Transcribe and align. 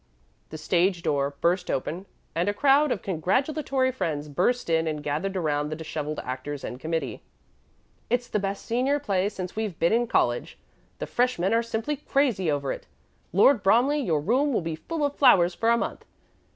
The 0.49 0.57
stage 0.57 1.03
door 1.03 1.35
burst 1.41 1.69
open 1.69 2.07
and 2.33 2.49
a 2.49 2.55
crowd 2.55 2.91
of 2.91 3.03
congratulatory 3.03 3.91
friends 3.91 4.29
burst 4.29 4.67
in 4.67 4.87
and 4.87 5.03
gathered 5.03 5.37
around 5.37 5.69
the 5.69 5.75
disheveled 5.75 6.19
actors 6.23 6.63
and 6.63 6.79
committee. 6.79 7.21
"It's 8.09 8.27
the 8.27 8.39
best 8.39 8.65
senior 8.65 8.97
play 8.97 9.29
since 9.29 9.55
we've 9.55 9.77
been 9.77 9.93
in 9.93 10.07
college." 10.07 10.57
"The 10.97 11.05
freshmen 11.05 11.53
are 11.53 11.61
simply 11.61 11.97
crazy 11.97 12.49
over 12.49 12.71
it." 12.71 12.87
"Lord 13.31 13.61
Bromley, 13.61 13.99
your 13.99 14.21
room 14.21 14.51
will 14.51 14.61
be 14.61 14.75
full 14.75 15.05
of 15.05 15.13
flowers 15.17 15.53
for 15.53 15.69
a 15.69 15.77
month." 15.77 16.03